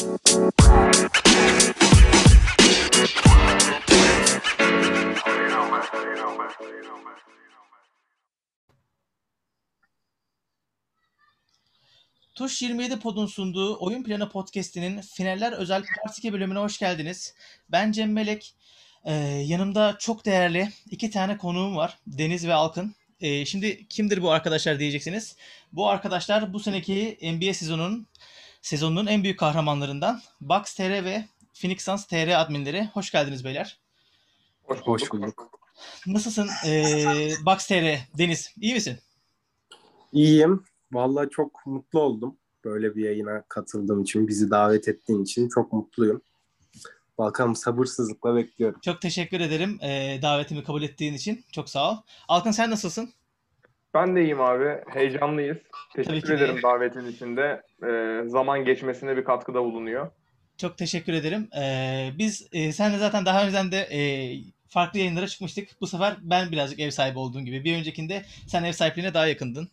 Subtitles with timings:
[0.00, 0.12] Tuş
[12.62, 17.34] 27 Pod'un sunduğu Oyun Planı Podcast'inin finaller özel Part 2 bölümüne hoş geldiniz.
[17.68, 18.54] Ben Cem Melek.
[19.04, 19.12] Ee,
[19.46, 21.98] yanımda çok değerli iki tane konuğum var.
[22.06, 22.94] Deniz ve Alkın.
[23.20, 25.36] Ee, şimdi kimdir bu arkadaşlar diyeceksiniz.
[25.72, 28.06] Bu arkadaşlar bu seneki NBA sezonunun
[28.62, 31.24] sezonunun en büyük kahramanlarından Bucks TR ve
[31.54, 32.88] Phoenix Suns TR adminleri.
[32.94, 33.80] Hoş geldiniz beyler.
[34.62, 34.88] Hoş bulduk.
[34.88, 35.60] Hoş bulduk.
[36.06, 38.18] Nasılsın ee, Bucks TR?
[38.18, 38.98] Deniz iyi misin?
[40.12, 40.64] İyiyim.
[40.92, 42.36] Vallahi çok mutlu oldum.
[42.64, 46.22] Böyle bir yayına katıldığım için, bizi davet ettiğin için çok mutluyum.
[47.18, 48.80] Bakalım sabırsızlıkla bekliyorum.
[48.84, 51.44] Çok teşekkür ederim e, davetimi kabul ettiğin için.
[51.52, 51.96] Çok sağ ol.
[52.28, 53.10] Alkın sen nasılsın?
[53.94, 54.80] Ben de iyiyim abi.
[54.92, 55.56] Heyecanlıyız.
[55.96, 56.62] Teşekkür ederim de.
[56.62, 57.62] davetin içinde.
[57.86, 60.10] E, zaman geçmesine bir katkıda bulunuyor.
[60.56, 61.48] Çok teşekkür ederim.
[61.62, 64.00] E, biz e, sen de zaten daha önceden de e,
[64.68, 65.68] farklı yayınlara çıkmıştık.
[65.80, 67.64] Bu sefer ben birazcık ev sahibi olduğum gibi.
[67.64, 69.68] Bir öncekinde sen ev sahipliğine daha yakındın.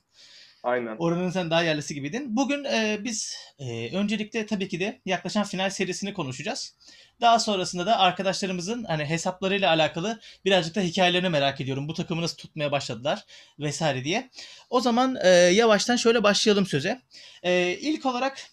[0.67, 0.95] Aynen.
[0.97, 2.35] Oranın sen daha yerlisi gibiydin.
[2.35, 6.75] Bugün e, biz e, öncelikle tabii ki de yaklaşan final serisini konuşacağız.
[7.21, 11.87] Daha sonrasında da arkadaşlarımızın hani hesaplarıyla alakalı birazcık da hikayelerini merak ediyorum.
[11.87, 13.25] Bu takımı nasıl tutmaya başladılar
[13.59, 14.29] vesaire diye.
[14.69, 17.01] O zaman e, yavaştan şöyle başlayalım söze.
[17.43, 18.47] E, ilk olarak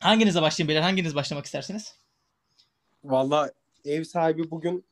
[0.00, 0.82] hanginize başlayayım beyler?
[0.82, 1.94] Hanginiz başlamak istersiniz?
[3.04, 3.50] Valla
[3.84, 4.84] ev sahibi bugün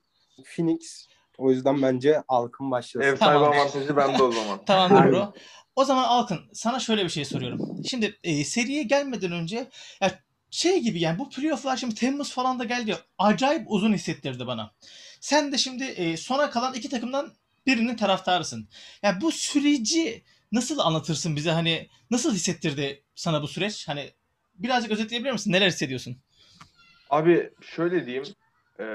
[0.44, 1.08] Phoenix.
[1.38, 3.00] O yüzden bence Alkın başlasın.
[3.00, 3.52] Ev sahibi tamam.
[3.52, 4.64] avantajı bende o zaman.
[4.64, 5.32] Tamamdır bro.
[5.76, 7.82] O zaman Alkın sana şöyle bir şey soruyorum.
[7.90, 9.68] Şimdi e, seriye gelmeden önce
[10.00, 10.18] ya
[10.50, 12.96] şey gibi yani bu playofflar şimdi Temmuz falan da geldi.
[13.18, 14.72] Acayip uzun hissettirdi bana.
[15.20, 17.32] Sen de şimdi e, sona kalan iki takımdan
[17.66, 18.68] birinin taraftarısın.
[19.02, 23.88] Yani bu süreci nasıl anlatırsın bize hani nasıl hissettirdi sana bu süreç?
[23.88, 24.10] Hani
[24.54, 25.52] birazcık özetleyebilir misin?
[25.52, 26.16] Neler hissediyorsun?
[27.10, 28.24] Abi şöyle diyeyim.
[28.80, 28.86] E,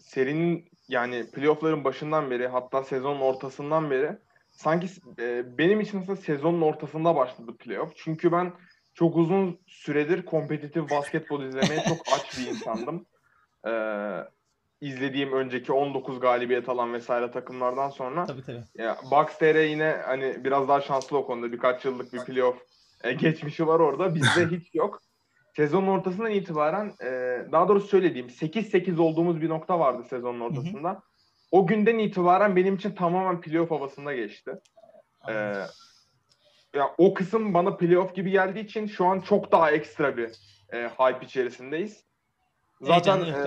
[0.00, 4.16] serinin yani playoffların başından beri hatta sezonun ortasından beri
[4.54, 4.86] sanki
[5.18, 7.92] e, benim için aslında sezonun ortasında başladı playoff.
[7.96, 8.52] Çünkü ben
[8.94, 13.06] çok uzun süredir kompetitif basketbol izlemeye çok aç bir insandım.
[13.66, 14.18] Ee,
[14.80, 18.24] izlediğim önceki 19 galibiyet alan vesaire takımlardan sonra.
[18.24, 18.62] Tabii tabii.
[18.74, 21.52] Ya, Bucks TR yine hani biraz daha şanslı o konuda.
[21.52, 22.56] Birkaç yıllık bir playoff
[23.04, 24.14] e, geçmişi var orada.
[24.14, 25.00] Bizde hiç yok.
[25.56, 27.08] Sezonun ortasından itibaren e,
[27.52, 30.90] daha doğrusu söylediğim 8-8 olduğumuz bir nokta vardı sezonun ortasında.
[30.90, 31.02] Hı hı.
[31.54, 34.50] O günden itibaren benim için tamamen playoff havasında geçti.
[35.28, 35.32] Ee,
[36.74, 40.30] ya o kısım bana playoff gibi geldiği için şu an çok daha ekstra bir
[40.72, 42.04] e, hype içerisindeyiz.
[42.80, 43.44] Zaten e,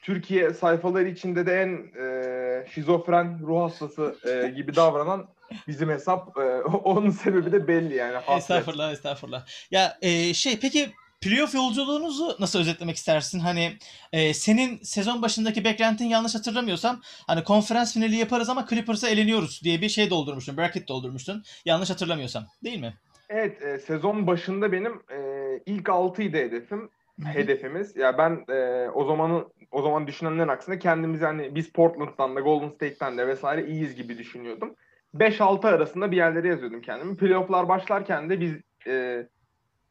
[0.00, 5.28] Türkiye sayfaları içinde de en e, şizofren ruh hastası e, gibi davranan
[5.68, 6.38] bizim hesap.
[6.38, 6.40] E,
[6.84, 8.14] onun sebebi de belli yani.
[8.14, 8.38] Hasret.
[8.38, 9.46] Estağfurullah estağfurullah.
[9.70, 13.38] Ya e, şey peki playoff yolculuğunuzu nasıl özetlemek istersin?
[13.38, 13.72] Hani
[14.12, 19.80] e, senin sezon başındaki beklentin yanlış hatırlamıyorsam hani konferans finali yaparız ama Clippers'a eleniyoruz diye
[19.80, 20.56] bir şey doldurmuştun.
[20.56, 21.42] Bracket doldurmuştun.
[21.64, 22.44] Yanlış hatırlamıyorsam.
[22.64, 22.94] Değil mi?
[23.28, 23.62] Evet.
[23.62, 25.18] E, sezon başında benim e,
[25.66, 26.90] ilk 6'ydı hedefim.
[27.22, 27.28] Hı-hı.
[27.28, 27.96] Hedefimiz.
[27.96, 32.68] Ya ben e, o zamanın o zaman düşünenlerin aksine kendimizi hani biz Portland'dan da Golden
[32.68, 34.74] State'ten de vesaire iyiyiz gibi düşünüyordum.
[35.14, 37.16] 5-6 arasında bir yerlere yazıyordum kendimi.
[37.16, 38.52] Playoff'lar başlarken de biz
[38.86, 39.26] e,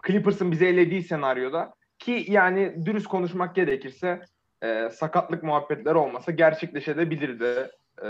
[0.07, 4.25] Clippers'ın bize elediği senaryoda ki yani dürüst konuşmak gerekirse
[4.63, 7.72] e, sakatlık muhabbetleri olmasa gerçekleşebilirdi.
[8.03, 8.09] E,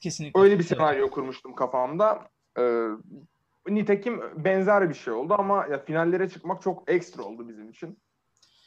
[0.00, 0.40] Kesinlikle.
[0.40, 1.10] Öyle bir senaryo evet.
[1.10, 2.28] kurmuştum kafamda.
[2.58, 2.86] E,
[3.68, 7.98] nitekim benzer bir şey oldu ama ya finallere çıkmak çok ekstra oldu bizim için.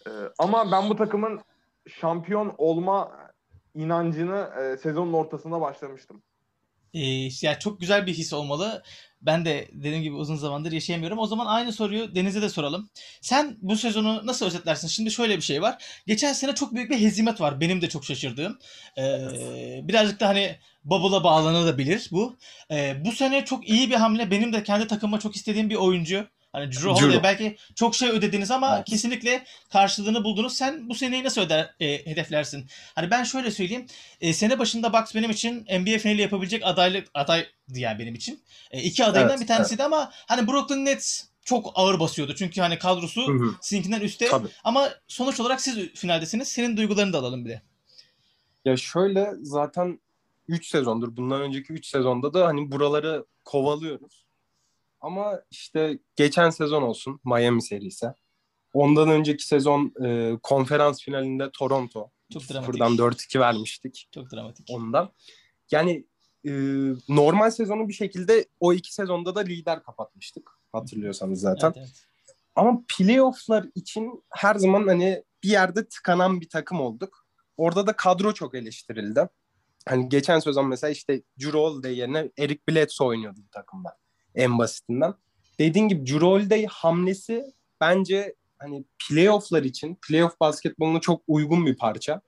[0.07, 0.09] E,
[0.39, 1.39] ama ben bu takımın
[1.87, 3.11] şampiyon olma
[3.75, 6.21] inancını e, sezonun ortasında başlamıştım.
[6.93, 8.83] Ee, ya çok güzel bir his olmalı.
[9.21, 11.19] Ben de dediğim gibi uzun zamandır yaşayamıyorum.
[11.19, 12.89] O zaman aynı soruyu Deniz'e de soralım.
[13.21, 14.87] Sen bu sezonu nasıl özetlersin?
[14.87, 15.83] Şimdi şöyle bir şey var.
[16.07, 17.59] Geçen sene çok büyük bir hezimet var.
[17.59, 18.59] Benim de çok şaşırdığım.
[18.97, 22.37] Ee, birazcık da hani bubble'a bağlanabilir bu.
[22.71, 24.31] Ee, bu sene çok iyi bir hamle.
[24.31, 26.27] Benim de kendi takımıma çok istediğim bir oyuncu.
[26.51, 28.85] Hani Drew Holiday belki çok şey ödediniz ama evet.
[28.85, 30.53] kesinlikle karşılığını buldunuz.
[30.53, 32.67] Sen bu seneyi nasıl öder, e, hedeflersin?
[32.95, 33.85] Hani ben şöyle söyleyeyim.
[34.21, 38.43] E, sene başında Bucks benim için NBA finali yapabilecek adaylık aday yani benim için.
[38.71, 39.93] E, iki adayından evet, bir tanesiydi evet.
[39.93, 42.35] ama hani Brooklyn Nets çok ağır basıyordu.
[42.35, 43.55] Çünkü hani kadrosu hı hı.
[43.61, 44.27] sizinkinden üstte.
[44.27, 44.47] Tabii.
[44.63, 46.47] Ama sonuç olarak siz finaldesiniz.
[46.47, 47.61] Senin duygularını da alalım bir de.
[48.65, 49.99] Ya şöyle zaten
[50.47, 51.17] 3 sezondur.
[51.17, 54.28] Bundan önceki 3 sezonda da hani buraları kovalıyoruz.
[55.01, 58.07] Ama işte geçen sezon olsun Miami serisi.
[58.73, 62.11] Ondan önceki sezon e, konferans finalinde Toronto.
[62.33, 62.65] Çok dramatik.
[62.65, 64.07] Sıfırdan 4-2 vermiştik.
[64.11, 64.67] Çok dramatik.
[64.69, 65.13] Ondan.
[65.71, 66.05] Yani
[66.45, 66.51] e,
[67.09, 70.51] normal sezonu bir şekilde o iki sezonda da lider kapatmıştık.
[70.71, 71.73] Hatırlıyorsanız zaten.
[71.75, 72.05] Evet, evet.
[72.55, 77.25] Ama playoff'lar için her zaman hani bir yerde tıkanan bir takım olduk.
[77.57, 79.29] Orada da kadro çok eleştirildi.
[79.87, 83.97] Hani geçen sezon mesela işte Drew Holiday yerine Eric Bledsoe oynuyordu bu takımda.
[84.35, 85.13] En basitinden.
[85.59, 87.45] Dediğin gibi Holiday hamlesi
[87.81, 92.21] bence hani playoff'lar için, playoff basketboluna çok uygun bir parça.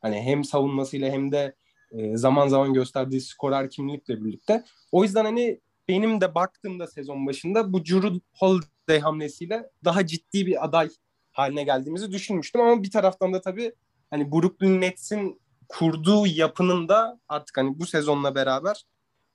[0.00, 1.54] Hani hem savunmasıyla hem de
[1.90, 4.64] e, zaman zaman gösterdiği skorer kimlikle birlikte.
[4.92, 10.64] O yüzden hani benim de baktığımda sezon başında bu Drew Holiday hamlesiyle daha ciddi bir
[10.64, 10.88] aday
[11.32, 13.72] haline geldiğimizi düşünmüştüm ama bir taraftan da tabii
[14.10, 18.84] hani Brooklyn Nets'in kurduğu yapının da artık hani bu sezonla beraber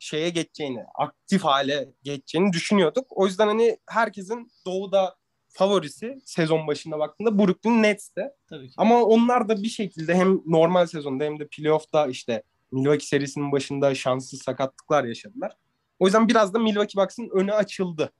[0.04, 3.06] şeye geçeceğini, aktif hale geçeceğini düşünüyorduk.
[3.10, 5.16] O yüzden hani herkesin doğuda
[5.48, 8.36] favorisi sezon başında baktığında Brooklyn Nets'te.
[8.50, 8.74] Tabii ki.
[8.78, 13.96] Ama onlar da bir şekilde hem normal sezonda hem de playoff'ta işte Milwaukee serisinin başında
[13.96, 15.58] şanssız sakatlıklar yaşadılar.
[16.00, 18.12] O yüzden biraz da Milwaukee Bucks'ın önü açıldı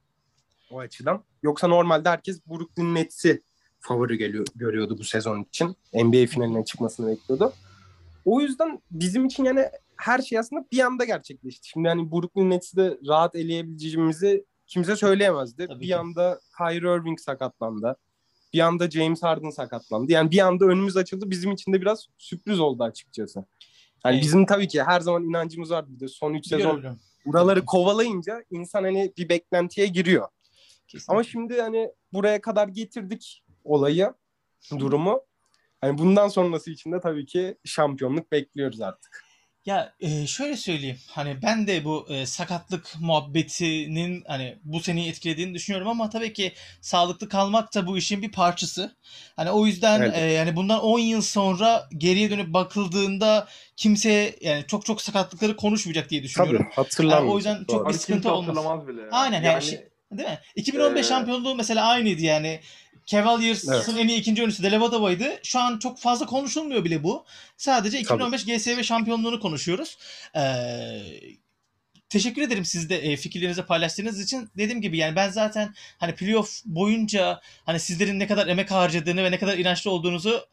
[0.70, 1.24] o açıdan.
[1.42, 3.42] Yoksa normalde herkes Brooklyn Nets'i
[3.80, 5.76] favori geliyor, görüyordu bu sezon için.
[5.94, 7.52] NBA finaline çıkmasını bekliyordu.
[8.24, 11.68] O yüzden bizim için yani her şey aslında bir anda gerçekleşti.
[11.68, 15.66] Şimdi yani Brooklyn Nets'i de rahat eleyebileceğimizi kimse söyleyemezdi.
[15.66, 15.96] Tabii bir ki.
[15.96, 17.96] anda Kyrie Irving sakatlandı.
[18.52, 20.12] Bir anda James Harden sakatlandı.
[20.12, 21.30] Yani bir anda önümüz açıldı.
[21.30, 23.44] Bizim için de biraz sürpriz oldu açıkçası.
[24.04, 24.24] Yani Evet.
[24.24, 25.88] bizim tabii ki her zaman inancımız vardı.
[25.90, 30.28] Bir de son 3 sezon buraları kovalayınca insan hani bir beklentiye giriyor.
[30.88, 31.12] Kesinlikle.
[31.12, 34.14] Ama şimdi hani buraya kadar getirdik olayı,
[34.78, 35.20] durumu.
[35.80, 39.23] Hani bundan sonrası için de tabii ki şampiyonluk bekliyoruz artık.
[39.66, 40.98] Ya e, şöyle söyleyeyim.
[41.10, 46.52] Hani ben de bu e, sakatlık muhabbetinin hani bu seneyi etkilediğini düşünüyorum ama tabii ki
[46.80, 48.96] sağlıklı kalmak da bu işin bir parçası.
[49.36, 50.14] Hani o yüzden Evet.
[50.16, 56.10] e, yani bundan 10 yıl sonra geriye dönüp bakıldığında kimse yani çok çok sakatlıkları konuşmayacak
[56.10, 56.62] diye düşünüyorum.
[56.64, 57.26] Tabii hatırlamıyorum.
[57.26, 57.88] Yani o yüzden çok Doğru.
[57.88, 58.56] bir sıkıntı olmaz.
[58.56, 59.00] hatırlamaz bile.
[59.10, 60.38] Aynen yani şey- Değil mi?
[60.56, 62.60] 2015 Ee, şampiyonluğu mesela aynıydı yani.
[63.06, 65.40] Cavaliers'ın en iyi ikinci oyuncusu Delavadova'ydı.
[65.42, 67.24] Şu an çok fazla konuşulmuyor bile bu.
[67.56, 69.98] Sadece 2015 GSV şampiyonluğunu konuşuyoruz.
[70.36, 70.40] Ee,
[72.08, 74.50] teşekkür ederim siz de e, fikirlerinizi paylaştığınız için.
[74.56, 79.30] Dediğim gibi yani ben zaten hani playoff boyunca hani sizlerin ne kadar emek harcadığını ve
[79.30, 80.46] ne kadar inançlı olduğunuzu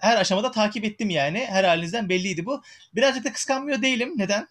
[0.00, 1.46] her aşamada takip ettim yani.
[1.48, 2.62] Her halinizden belliydi bu.
[2.94, 4.12] Birazcık da kıskanmıyor değilim.
[4.16, 4.48] Neden?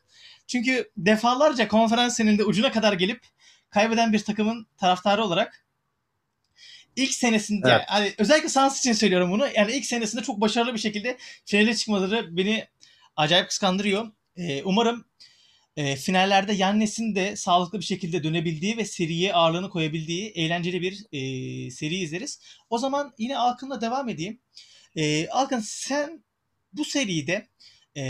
[0.48, 3.22] Çünkü defalarca konferans seninde ucuna kadar gelip
[3.70, 5.66] kaybeden bir takımın taraftarı olarak
[6.96, 7.82] ilk senesinde Evet.
[7.88, 9.48] hani özellikle Suns için söylüyorum bunu.
[9.56, 12.68] Yani ilk senesinde çok başarılı bir şekilde finale çıkmaları beni
[13.16, 14.12] acayip kıskandırıyor.
[14.38, 15.06] Ee, umarım
[15.78, 21.72] e, finallerde Yannis'in de sağlıklı bir şekilde dönebildiği ve seriye ağırlığını koyabildiği eğlenceli bir e,
[21.72, 22.40] seri izleriz.
[22.70, 24.40] O zaman yine Alkın'la devam edeyim.
[24.96, 26.24] E, Alkın sen
[26.74, 27.48] bu seride
[27.96, 28.02] e,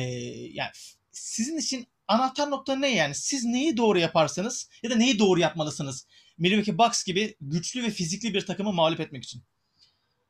[0.53, 0.69] yani
[1.11, 3.15] sizin için anahtar nokta ne yani?
[3.15, 6.07] Siz neyi doğru yaparsanız ya da neyi doğru yapmalısınız?
[6.37, 9.41] Milwaukee Bucks gibi güçlü ve fizikli bir takımı mağlup etmek için.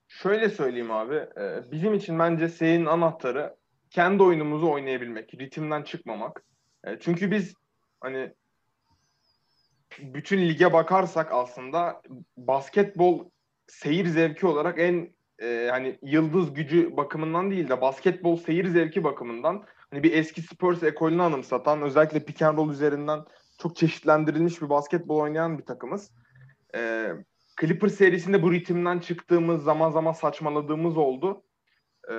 [0.08, 1.16] Şöyle söyleyeyim abi.
[1.16, 3.56] e, Bizim için bence serinin anahtarı
[3.90, 5.34] kendi oyunumuzu oynayabilmek.
[5.34, 6.44] Ritimden çıkmamak.
[6.84, 7.54] E, Çünkü biz
[8.00, 8.34] hani
[10.00, 12.02] bütün lige bakarsak aslında
[12.38, 13.30] basketbol
[13.68, 19.66] seyir zevki olarak en e, hani yıldız gücü bakımından değil de basketbol seyir zevki bakımından
[19.92, 23.20] hani bir eski Spurs ekolünü anımsatan özellikle pick and roll üzerinden
[23.62, 26.12] çok çeşitlendirilmiş bir basketbol oynayan bir takımız.
[26.76, 27.12] E,
[27.62, 31.44] Clippers serisinde bu ritimden çıktığımız zaman zaman saçmaladığımız oldu.
[32.12, 32.16] E,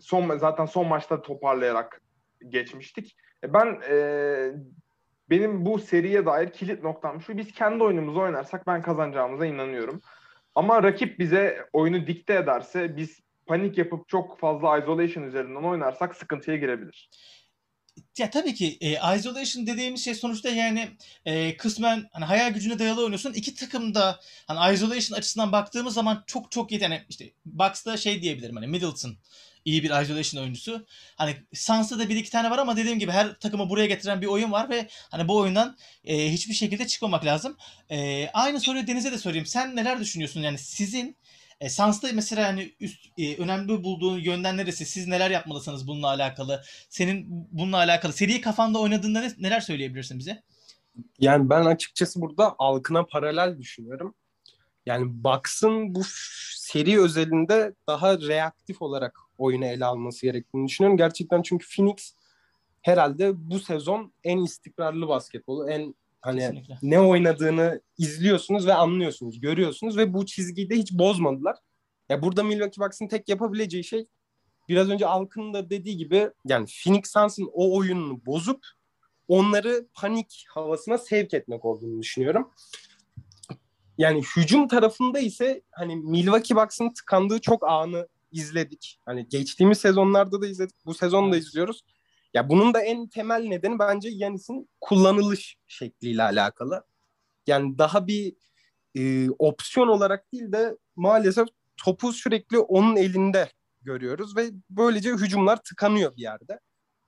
[0.00, 2.02] son zaten son maçta toparlayarak
[2.48, 3.16] geçmiştik.
[3.44, 3.96] E, ben e,
[5.30, 7.36] benim bu seriye dair kilit noktam şu.
[7.36, 10.00] Biz kendi oyunumuzu oynarsak ben kazanacağımıza inanıyorum.
[10.54, 16.56] Ama rakip bize oyunu dikte ederse biz panik yapıp çok fazla isolation üzerinden oynarsak sıkıntıya
[16.56, 17.10] girebilir.
[18.18, 20.88] Ya tabii ki e, isolation dediğimiz şey sonuçta yani
[21.24, 23.32] e, kısmen hani hayal gücüne dayalı oynuyorsun.
[23.32, 26.82] İki takım da hani isolation açısından baktığımız zaman çok çok iyi.
[26.82, 29.16] Yani işte Bucks'ta şey diyebilirim hani Middleton
[29.64, 30.86] iyi bir isolation oyuncusu.
[31.16, 34.26] Hani Suns'ta da bir iki tane var ama dediğim gibi her takımı buraya getiren bir
[34.26, 37.56] oyun var ve hani bu oyundan e, hiçbir şekilde çıkmamak lazım.
[37.90, 39.46] E, aynı soruyu Deniz'e de sorayım.
[39.46, 40.40] Sen neler düşünüyorsun?
[40.40, 41.16] Yani sizin
[41.60, 44.86] e, Suns'ta mesela hani üst, e, önemli bulduğun yönden neresi?
[44.86, 46.62] Siz neler yapmalısınız bununla alakalı?
[46.88, 50.42] Senin bununla alakalı seriyi kafanda oynadığında ne- neler söyleyebilirsin bize?
[51.18, 54.14] Yani ben açıkçası burada Alkın'a paralel düşünüyorum.
[54.86, 56.02] Yani Bucks'ın bu
[56.56, 60.96] seri özelinde daha reaktif olarak oyunu ele alması gerektiğini düşünüyorum.
[60.96, 62.14] Gerçekten çünkü Phoenix
[62.82, 66.78] herhalde bu sezon en istikrarlı basketbolu, en hani Kesinlikle.
[66.82, 71.56] ne oynadığını izliyorsunuz ve anlıyorsunuz, görüyorsunuz ve bu çizgiyi de hiç bozmadılar.
[72.08, 74.06] Ya burada Milwaukee Bucks'ın tek yapabileceği şey
[74.68, 78.66] biraz önce Alkın'ın da dediği gibi yani Phoenix Suns'ın o oyununu bozup
[79.28, 82.50] onları panik havasına sevk etmek olduğunu düşünüyorum.
[83.98, 89.00] Yani hücum tarafında ise hani Milwaukee Bucks'ın tıkandığı çok anı izledik.
[89.04, 90.76] Hani geçtiğimiz sezonlarda da izledik.
[90.86, 91.84] Bu sezon da izliyoruz.
[92.34, 96.84] Ya bunun da en temel nedeni bence Yanis'in kullanılış şekliyle alakalı.
[97.46, 98.34] Yani daha bir
[98.94, 103.50] e, opsiyon olarak değil de maalesef topu sürekli onun elinde
[103.82, 106.60] görüyoruz ve böylece hücumlar tıkanıyor bir yerde.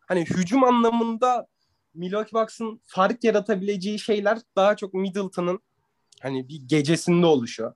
[0.08, 1.46] Hani hücum anlamında
[1.94, 5.60] Milwaukee Bucks'ın fark yaratabileceği şeyler daha çok Middleton'ın
[6.20, 7.74] hani bir gecesinde oluşuyor.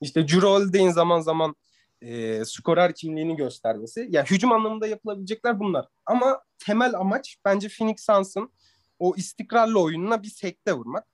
[0.00, 1.56] İşte Drew Holiday'in zaman zaman
[2.02, 4.06] e, skorer kimliğini göstermesi.
[4.10, 5.86] Ya hücum anlamında yapılabilecekler bunlar.
[6.06, 8.52] Ama temel amaç bence Phoenix Suns'ın
[8.98, 11.06] o istikrarlı oyununa bir sekte vurmak.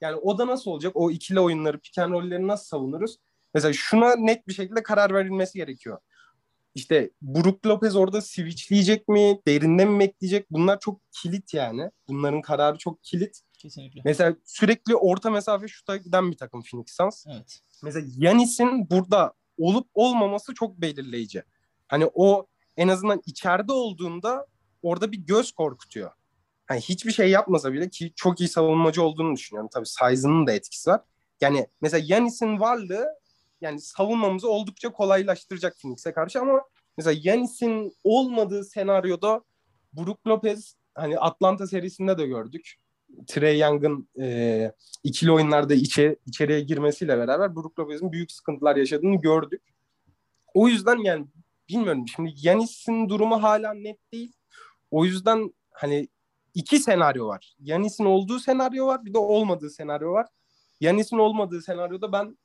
[0.00, 0.92] Yani o da nasıl olacak?
[0.94, 3.16] O ikili oyunları, pick and roll'leri nasıl savunuruz?
[3.54, 5.98] Mesela şuna net bir şekilde karar verilmesi gerekiyor.
[6.74, 9.40] İşte Brook Lopez orada switchleyecek mi?
[9.46, 10.50] Derinde mi bekleyecek?
[10.50, 11.90] Bunlar çok kilit yani.
[12.08, 13.40] Bunların kararı çok kilit.
[13.58, 14.00] Kesinlikle.
[14.04, 17.26] Mesela sürekli orta mesafe şuta giden bir takım Phoenix Suns.
[17.26, 17.60] Evet.
[17.82, 21.42] Mesela Yanis'in burada olup olmaması çok belirleyici.
[21.88, 24.46] Hani o en azından içeride olduğunda
[24.82, 26.10] orada bir göz korkutuyor.
[26.66, 29.70] Hani hiçbir şey yapmasa bile ki çok iyi savunmacı olduğunu düşünüyorum.
[29.72, 31.00] Tabii size'ının da etkisi var.
[31.40, 33.06] Yani mesela Yanis'in varlığı
[33.60, 36.62] yani savunmamızı oldukça kolaylaştıracak Phoenix'e karşı ama
[36.96, 39.44] mesela Yanis'in olmadığı senaryoda
[39.92, 42.76] Brook Lopez hani Atlanta serisinde de gördük.
[43.26, 44.72] Trey Young'ın e,
[45.04, 49.62] ikili oyunlarda içe, içeriye girmesiyle beraber Brook Lopez'in büyük sıkıntılar yaşadığını gördük.
[50.54, 51.26] O yüzden yani
[51.68, 54.32] bilmiyorum şimdi Yanis'in durumu hala net değil.
[54.90, 56.08] O yüzden hani
[56.54, 57.56] iki senaryo var.
[57.60, 60.26] Yanis'in olduğu senaryo var bir de olmadığı senaryo var.
[60.80, 62.38] Yanis'in olmadığı senaryoda ben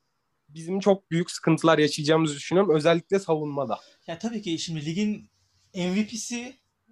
[0.48, 2.74] bizim çok büyük sıkıntılar yaşayacağımızı düşünüyorum.
[2.74, 3.78] Özellikle savunmada.
[4.06, 5.30] Ya tabii ki şimdi ligin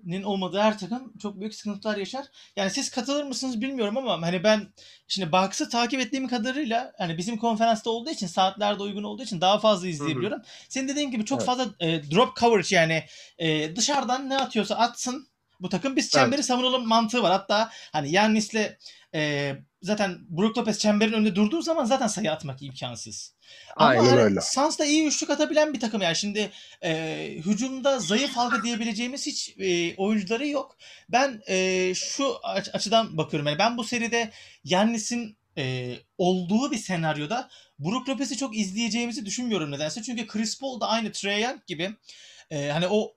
[0.05, 2.27] MVP'sinin olmadığı her takım çok büyük sıkıntılar yaşar.
[2.57, 4.67] Yani siz katılır mısınız bilmiyorum ama hani ben
[5.09, 9.59] şimdi Bucks'ı takip ettiğim kadarıyla hani bizim konferansta olduğu için saatlerde uygun olduğu için daha
[9.59, 10.43] fazla izleyebiliyorum.
[10.69, 11.47] Senin dediğin gibi çok Evet.
[11.47, 13.05] fazla e, drop coverage yani
[13.39, 15.29] e, dışarıdan ne atıyorsa atsın
[15.61, 17.33] bu takım biz çemberi savunalım mantığı var.
[17.33, 18.79] Hatta hani Yannis'le
[19.15, 19.53] e,
[19.85, 23.35] zaten Brook Lopez çemberin önünde durduğu zaman zaten sayı atmak imkansız.
[23.77, 24.41] Ama Aynen hani öyle.
[24.41, 26.17] Suns da iyi üçlük atabilen bir takım yani.
[26.17, 26.51] Şimdi
[26.83, 26.93] e,
[27.47, 30.77] hücumda zayıf halka diyebileceğimiz hiç e, oyuncuları yok.
[31.09, 33.47] Ben e, şu aç- açıdan bakıyorum.
[33.49, 34.31] Yani ben bu seride
[34.65, 37.49] Yannis'in e, olduğu bir senaryoda
[37.79, 40.03] Brook Lopez'i çok izleyeceğimizi düşünmüyorum nedense.
[40.03, 41.91] Çünkü Chris Paul da aynı Trae Young gibi
[42.51, 43.15] e, hani o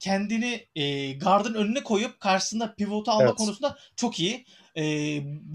[0.00, 3.34] kendini e, guard'ın önüne koyup karşısında pivotu alma Evet.
[3.34, 4.44] konusunda çok iyi.
[4.78, 4.82] E,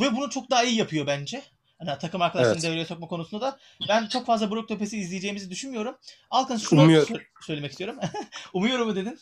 [0.02, 1.42] ve bunu çok daha iyi yapıyor bence.
[1.80, 2.64] Hani takım arkadaşlarını Evet.
[2.64, 3.58] devreye sokma konusunda da
[3.90, 5.96] ben çok fazla Brook Lopez'i izleyeceğimizi düşünmüyorum.
[6.32, 7.16] Alkan şunu Umuyorum.
[7.16, 7.96] sö- söylemek istiyorum.
[8.54, 9.20] Umuyorum mu dedin?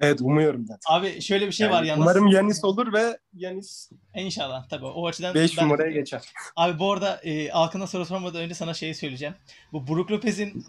[0.00, 0.78] Evet umuyorum ben.
[0.88, 2.02] Abi şöyle bir şey Yani var yalnız.
[2.02, 6.22] Umarım Yanis olur ve Yanis İnşallah tabii o açıdan 5 ben- numaraya geçer.
[6.56, 9.34] Abi bu arada e, Alkan'a soru sormadan önce sana şeyi söyleyeceğim.
[9.72, 10.66] Bu Brook Lopez'in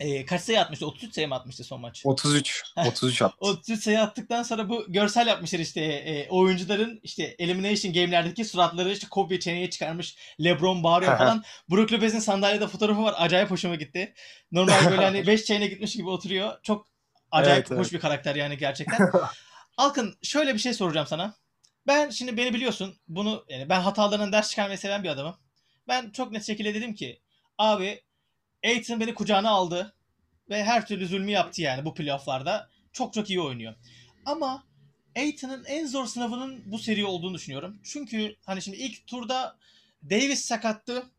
[0.00, 0.86] e, kaç sayı atmıştı?
[0.86, 2.02] 33 sayı mı atmıştı son maç?
[2.04, 2.64] 33.
[2.86, 3.36] 33 attı.
[3.40, 9.06] 33 sayı attıktan sonra bu görsel yapmışlar işte e, oyuncuların işte elimination game'lerdeki suratları işte
[9.10, 11.44] Kobe çeneye çıkarmış LeBron bağırıyor falan.
[11.70, 13.14] Brook Lopez'in sandalyede fotoğrafı var.
[13.18, 14.14] Acayip hoşuma gitti.
[14.52, 16.58] Normal böyle hani 5 çeyine gitmiş gibi oturuyor.
[16.62, 16.86] Çok
[17.30, 17.92] acayip Evet, hoş evet.
[17.92, 19.10] bir karakter yani gerçekten.
[19.76, 21.34] Alkın şöyle bir şey soracağım sana.
[21.86, 25.36] Ben şimdi beni biliyorsun bunu yani ben hatalarından ders çıkarmayı seven bir adamım.
[25.88, 27.22] Ben çok net şekilde dedim ki
[27.58, 28.02] abi
[28.64, 29.94] Aiton beni kucağına aldı
[30.50, 32.70] ve her türlü zulmü yaptı yani bu playofflarda.
[32.92, 33.74] Çok çok iyi oynuyor.
[34.26, 34.66] Ama
[35.16, 37.80] Aiton'un en zor sınavının bu seri olduğunu düşünüyorum.
[37.84, 39.58] Çünkü hani şimdi ilk turda
[40.10, 41.10] Davis sakattı.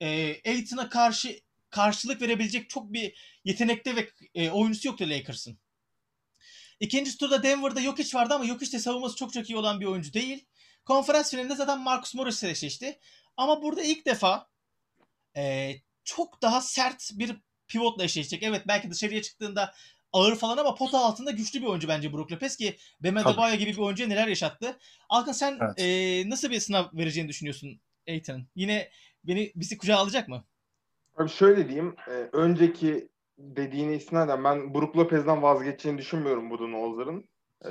[0.00, 3.14] E, Aiton'a karşı karşılık verebilecek çok bir
[3.44, 5.58] yetenekte ve e, oyuncusu yoktu Lakers'ın.
[6.80, 10.12] İkinci turda Denver'da Jokic vardı ama Jokic de savunması çok çok iyi olan bir oyuncu
[10.12, 10.46] değil.
[10.84, 12.98] Konferans finalinde zaten Marcus Morris eşleşti.
[13.36, 14.48] Ama burada ilk defa
[15.36, 17.36] e, çok daha sert bir
[17.68, 18.42] pivotla eşleşecek.
[18.42, 19.74] Evet belki dışarıya çıktığında
[20.12, 23.16] ağır falan ama pota altında güçlü bir oyuncu bence Brook Lopez ki Bam.
[23.16, 24.78] Adebayo gibi bir oyuncuya neler yaşattı.
[25.08, 25.74] Alkan sen Evet.
[25.78, 28.48] e, nasıl bir sınav vereceğini düşünüyorsun Aiton'un?
[28.54, 28.90] Yine
[29.24, 30.44] beni bizi kucağa alacak mı?
[31.16, 31.96] Abi şöyle diyeyim.
[32.08, 33.08] e, önceki
[33.38, 37.18] dediğine istinaden ben Brook Lopez'den vazgeçeceğini düşünmüyorum Budenholzer'ın.
[37.20, 37.24] E,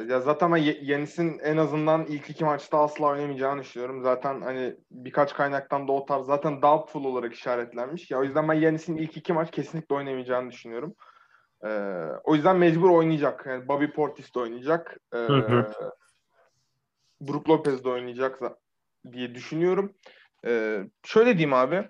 [0.09, 4.03] ya zaten ben Ye- Yanis'in en azından ilk iki maçta asla oynamayacağını düşünüyorum.
[4.03, 8.11] Zaten hani birkaç kaynaktan da o tarz zaten doubtful olarak işaretlenmiş.
[8.11, 10.95] Ya o yüzden ben Yanis'in ilk iki maç kesinlikle oynamayacağını düşünüyorum.
[11.63, 11.69] E,
[12.23, 13.45] o yüzden mecbur oynayacak.
[13.45, 14.97] Yani Bobby Portis de oynayacak.
[15.13, 15.71] E, Hı hı.
[17.21, 18.39] Brook Lopez de oynayacak
[19.11, 19.93] diye düşünüyorum.
[20.45, 21.89] E, şöyle diyeyim abi.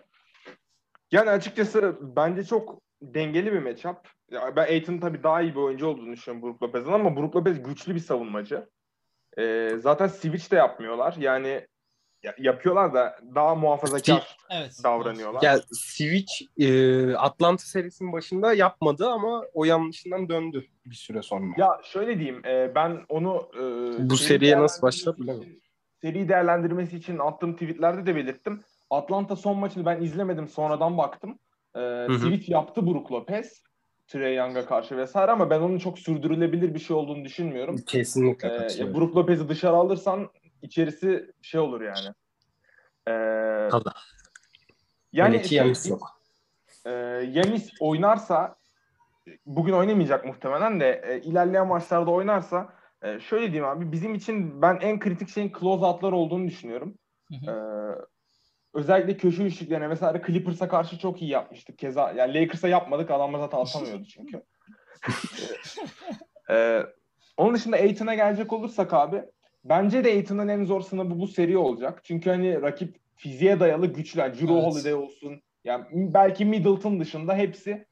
[1.12, 3.98] Yani açıkçası bence çok dengeli bir matchup.
[4.34, 7.64] Ya ben Aiton'un tabii daha iyi bir oyuncu olduğunu düşünüyorum Brook Lopez'den ama Brook Lopez
[7.64, 8.70] güçlü bir savunmacı.
[9.38, 11.16] Ee, zaten switch de yapmıyorlar.
[11.20, 11.68] Yani
[12.24, 14.80] ya- yapıyorlar da daha muhafazakar Evet.
[14.84, 15.42] davranıyorlar.
[15.42, 21.46] Ya Switch e, Atlanta serisinin başında yapmadı ama o yanlışından döndü bir süre sonra.
[21.58, 23.60] Ya şöyle diyeyim, e, ben onu e,
[24.10, 25.60] Bu seri seriye nasıl için- bilemiyorum.
[26.02, 28.64] Seri değerlendirmesi için attığım tweetlerde de belirttim.
[28.90, 31.40] Atlanta son maçını ben izlemedim, sonradan baktım.
[31.76, 33.64] E, switch yaptı Brook Lopez,
[34.14, 37.78] Trey Young'a karşı vesaire ama ben onun çok sürdürülebilir bir şey olduğunu düşünmüyorum.
[37.88, 38.94] Kesinlikle E, katılıyorum.
[39.02, 40.30] Brook Lopez'i dışarı alırsan
[40.62, 42.08] içerisi şey olur yani.
[43.08, 43.14] E,
[43.72, 43.90] Tabii.
[45.14, 46.22] yani Hele ki Yanis yok.
[46.86, 46.92] e,
[47.32, 48.56] Yanis oynarsa
[49.46, 54.78] bugün oynamayacak muhtemelen de e, ilerleyen maçlarda oynarsa e, şöyle diyeyim abi bizim için ben
[54.82, 56.98] en kritik şeyin close out'lar olduğunu düşünüyorum.
[57.30, 58.08] Hı E, hı.
[58.74, 61.78] Özellikle köşe üçlüklerine mesela Clippers'a karşı çok iyi yapmıştık.
[61.78, 64.44] Keza yani Lakers'a yapmadık adamlar zaten atamıyordu çünkü.
[66.50, 66.84] E,
[67.38, 69.24] onun dışında Aiton'a gelecek olursak abi
[69.64, 72.02] bence de Aiton'un en zor sınavı bu seri olacak.
[72.04, 74.20] Çünkü hani rakip fiziğe dayalı güçlü.
[74.20, 74.64] Yani Drew Evet.
[74.64, 75.42] Holiday olsun.
[75.64, 77.86] Yani belki Middleton dışında hepsi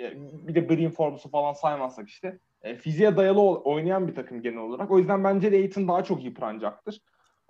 [0.00, 0.12] e,
[0.46, 4.90] bir de Green Forbes'u falan saymazsak işte e, fiziğe dayalı oynayan bir takım genel olarak.
[4.90, 7.00] O yüzden bence de Aiton daha çok yıpranacaktır.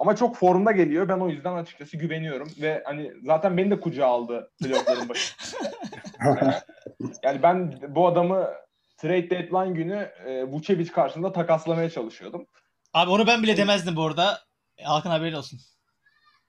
[0.02, 1.09] Ama çok formda geliyor.
[1.09, 2.49] Ben o yüzden açıkçası güveniyorum.
[2.61, 5.73] Ve hani zaten beni de kucağa aldı playoff'ların başında.
[7.23, 8.49] yani ben bu adamı
[8.97, 12.47] trade deadline günü e, Vucevic karşısında takaslamaya çalışıyordum.
[12.94, 14.38] Abi onu ben bile demezdim bu arada.
[14.85, 15.59] Hakan haberin olsun.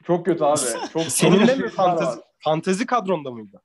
[0.04, 0.60] Çok kötü abi.
[0.94, 3.62] Çok Senin de çok mi fantezi, fantezi kadronda mıydı?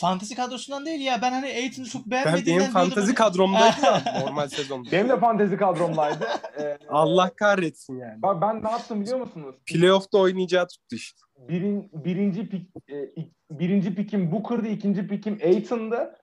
[0.00, 1.22] Fantezi kadrosundan değil ya.
[1.22, 3.14] Ben hani Aiton'u çok Ben beğenmediğimden benim fantezi diyordum.
[3.14, 4.92] kadromdaydı ya normal sezonda.
[4.92, 6.26] Benim de fantezi kadromdaydı.
[6.60, 8.22] E, Allah kahretsin yani.
[8.22, 9.54] ben, ben ne yaptım biliyor musunuz?
[9.66, 11.20] Playoff'ta oynayacağı tuttu işte.
[11.48, 16.14] Birin, birinci pik, e, ik- birinci pikim Booker'dı, ikinci pikim Aiton'dı.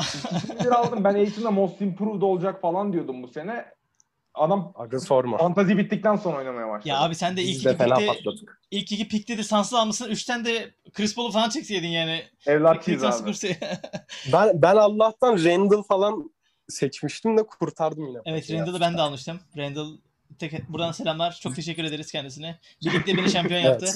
[0.00, 1.04] İkisini bir aldım.
[1.04, 3.64] Ben Aiton'da most improved olacak falan diyordum bu sene.
[4.38, 5.38] Adam Aga sorma.
[5.38, 6.88] fantazi bittikten sonra oynamaya başladı.
[6.88, 8.60] Ya abi sen de ilk Biz de iki fena pikte, patladık.
[8.70, 10.08] ilk iki pikte de sansız almışsın.
[10.10, 12.22] Üçten de Chris Paul'u falan çekseydin yani.
[12.46, 13.56] Evlatçıyız Cleveland abi.
[14.32, 16.30] Ben, ben Allah'tan Randall falan
[16.68, 18.18] seçmiştim de kurtardım yine.
[18.26, 19.40] evet Randall'ı ben de almıştım.
[19.56, 19.96] Randall
[20.38, 21.38] tek, buradan selamlar.
[21.42, 22.58] Çok teşekkür ederiz kendisine.
[22.84, 23.86] Birlikte beni şampiyon yaptı.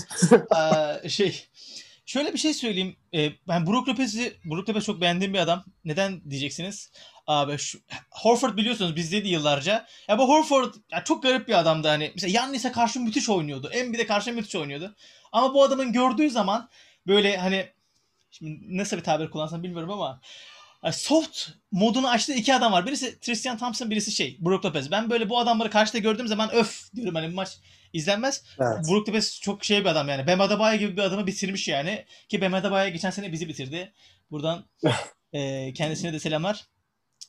[1.05, 1.45] Ee, şey
[2.07, 2.97] şöyle bir şey söyleyeyim.
[3.15, 5.65] Ee, ben Brook Lopez'i Brook Lopez çok beğendiğim bir adam.
[5.85, 6.91] Neden diyeceksiniz?
[7.27, 7.79] Abi şu,
[8.11, 9.87] Horford biliyorsunuz bizdeydi yıllarca.
[10.09, 12.13] Ya bu Horford ya çok garip bir adamdı hani.
[12.15, 13.71] Mesela Yannis'e karşı müthiş oynuyordu.
[13.73, 14.97] Embiid'e karşı müthiş oynuyordu.
[15.33, 16.69] Ama bu adamın gördüğü zaman
[17.07, 17.67] böyle hani
[18.31, 20.21] şimdi nasıl bir tabir kullansam bilmiyorum ama
[20.85, 22.87] yani soft modunu açtığı iki adam var.
[22.87, 24.91] Birisi Tristan Thompson, birisi şey Brook Lopez.
[24.91, 27.59] Ben böyle bu adamları karşıda gördüğüm zaman öf diyorum hani bu maç
[27.93, 28.45] izlenmez.
[28.61, 28.89] Evet.
[28.89, 30.27] Brook Lopez çok şey bir adam yani.
[30.27, 32.05] Bam Adebayo gibi bir adamı bitirmiş yani.
[32.29, 33.93] Ki Bam Adebayo geçen sene bizi bitirdi.
[34.31, 34.65] Buradan
[35.33, 36.72] e, kendisine de selamlar.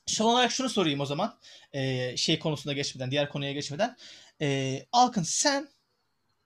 [0.05, 1.39] Son olarak şunu sorayım o zaman.
[1.73, 3.97] E, şey konusunda geçmeden, diğer konuya geçmeden.
[4.41, 5.69] E, Alkın sen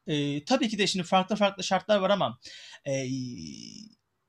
[0.07, 2.39] e, tabii ki de şimdi farklı farklı şartlar var ama
[2.85, 3.07] e,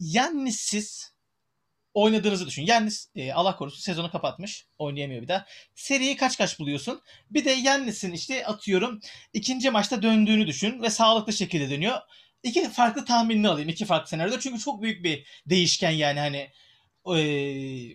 [0.01, 1.13] Yannis'siz
[1.95, 2.67] oynadığınızı düşün.
[2.67, 4.67] Yannis e, Allah korusun sezonu kapatmış.
[4.79, 5.47] Oynayamıyor bir daha.
[5.75, 7.03] Seriyi kaç kaç buluyorsun?
[7.31, 9.01] Bir de Yannis'in işte atıyorum
[9.33, 11.99] ikinci maçta döndüğünü düşün ve sağlıklı şekilde dönüyor.
[12.43, 13.69] İki farklı tahminini alayım.
[13.69, 14.41] iki farklı senaryoda.
[14.41, 16.53] Çünkü çok büyük bir değişken yani hani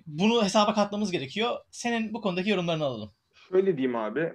[0.08, 1.58] bunu hesaba katmamız gerekiyor.
[1.72, 3.12] Senin bu konudaki yorumlarını alalım.
[3.50, 4.34] Şöyle diyeyim abi.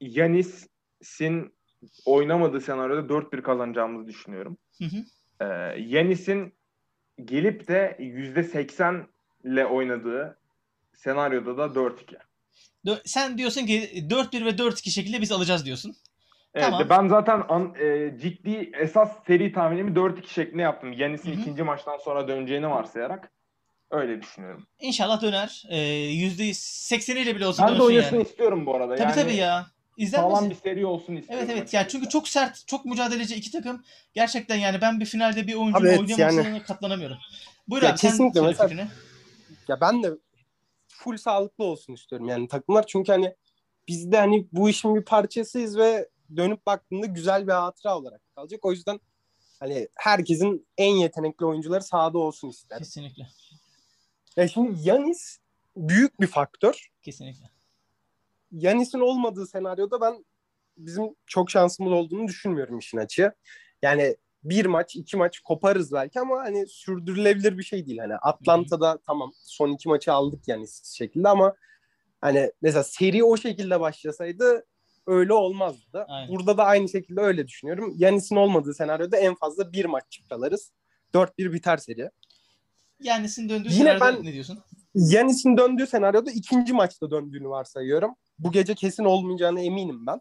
[0.00, 1.54] Yanis'in
[2.04, 4.58] oynamadığı senaryoda 4-1 kazanacağımızı düşünüyorum.
[4.78, 5.04] Hı hı.
[5.40, 6.54] Ee, Yanis'in
[7.24, 9.06] gelip de %80
[9.44, 10.38] ile oynadığı
[10.94, 12.16] senaryoda da 4-2.
[12.86, 15.94] Dö- Sen diyorsun ki 4-1 ve 4-2 şekilde biz alacağız diyorsun.
[16.54, 16.86] Evet, Tamam.
[16.90, 20.92] ben zaten an, e, ciddi esas seri tahminimi 4-2 şeklinde yaptım.
[20.92, 23.32] Yanis'in ikinci maçtan sonra döneceğini varsayarak
[23.90, 24.66] öyle düşünüyorum.
[24.80, 25.64] İnşallah döner.
[25.68, 28.22] Ee, %80'iyle bile olsa Ben de oynasın yani.
[28.28, 28.96] istiyorum bu arada.
[28.96, 29.66] Tabii yani tabii ya.
[29.96, 30.34] İzlenmesi.
[30.36, 31.46] Sağlam bir seri olsun istiyorum.
[31.48, 31.74] Evet evet.
[31.74, 33.84] Yani çünkü çok sert, çok mücadeleci iki takım.
[34.14, 37.16] Gerçekten yani ben bir finalde bir Abi oyuncunun evet, oynamamasına katlanamıyorum.
[37.68, 38.88] Buyur Ya abi sen kesinlikle söyle mesela- fikrini.
[39.68, 40.10] Ya ben de
[40.88, 42.86] full sağlıklı olsun istiyorum yani takımlar.
[42.86, 43.34] Çünkü hani
[43.88, 48.64] biz de hani bu işin bir parçasıyız ve dönüp baktığında güzel bir hatıra olarak kalacak.
[48.64, 49.00] O yüzden
[49.60, 52.82] hani herkesin en yetenekli oyuncuları sahada olsun isterim.
[52.82, 53.26] Kesinlikle.
[54.38, 55.38] Ya şimdi Yanis
[55.76, 56.88] büyük bir faktör.
[57.02, 57.50] Kesinlikle.
[58.52, 60.24] Yanis'in olmadığı senaryoda ben
[60.76, 63.32] bizim çok şansımız olduğunu düşünmüyorum işin açığı.
[63.82, 67.98] Yani bir maç, iki maç koparız belki ama hani sürdürülebilir bir şey değil.
[67.98, 71.54] Hani Atlanta'da tamam son iki maçı aldık yani şekilde ama
[72.20, 74.66] hani mesela seri o şekilde başlasaydı
[75.06, 76.04] öyle olmazdı.
[76.08, 76.28] Aynen.
[76.28, 77.94] Burada da aynı şekilde öyle düşünüyorum.
[77.96, 80.72] Yanis'in olmadığı senaryoda en fazla bir maç çıkarırız.
[81.14, 82.10] 4-1 biter seri.
[83.00, 84.58] Yannis'in döndüğü Yine senaryoda ben- ne diyorsun?
[84.94, 88.14] Yanis'in döndüğü senaryoda ikinci maçta döndüğünü varsayıyorum.
[88.38, 90.20] Bu gece kesin olmayacağına eminim ben.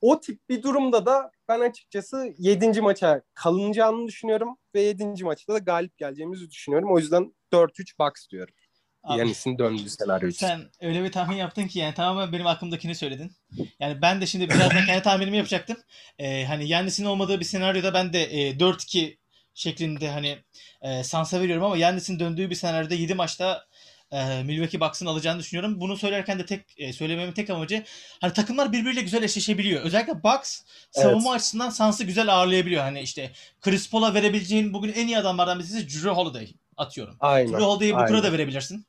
[0.00, 2.80] o tip bir durumda da ben açıkçası 7.
[2.80, 5.24] maça kalınacağını düşünüyorum ve 7.
[5.24, 6.92] maçta da galip geleceğimizi düşünüyorum.
[6.92, 8.54] O yüzden 4-3 box diyorum.
[9.02, 10.46] Abi, Yanis'in döndüğü senaryo için.
[10.46, 13.32] Sen öyle bir tahmin yaptın ki yani tamamen benim aklımdakini söyledin.
[13.80, 15.76] Yani ben de şimdi birazdan kendi tahminimi yapacaktım.
[16.18, 19.17] Ee, hani Yannis'in olmadığı bir senaryoda ben de e, 4-2
[19.58, 20.38] şeklinde hani
[20.82, 23.66] e, Sans'a veriyorum ama Yannis'in döndüğü bir senaryoda 7 maçta
[24.10, 25.80] e, Milwaukee Bucks'ın alacağını düşünüyorum.
[25.80, 27.84] Bunu söylerken de tek e, söylememin tek amacı
[28.20, 29.82] hani takımlar birbiriyle güzel eşleşebiliyor.
[29.82, 32.82] Özellikle Bucks savunma açısından Suns'ı güzel ağırlayabiliyor.
[32.82, 37.16] Hani işte Chris Paul'a verebileceğin bugün en iyi adamlardan birisi Drew Holiday atıyorum.
[37.20, 37.52] Aynen.
[37.52, 38.86] Drew Holiday'i Booker'a da verebilirsin.